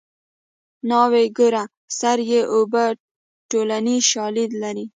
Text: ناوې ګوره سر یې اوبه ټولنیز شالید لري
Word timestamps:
ناوې 0.89 1.23
ګوره 1.37 1.63
سر 1.99 2.17
یې 2.31 2.41
اوبه 2.53 2.83
ټولنیز 3.49 4.03
شالید 4.11 4.51
لري 4.63 4.85